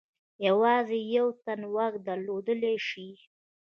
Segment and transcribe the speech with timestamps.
[0.47, 3.09] یوازې یو تن واک درلودلای شي.